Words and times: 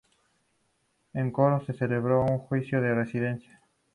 En 1.13 1.29
Coro 1.29 1.63
se 1.63 1.73
celebró 1.73 2.23
un 2.25 2.39
juicio 2.39 2.81
de 2.81 2.95
residencia. 2.95 3.61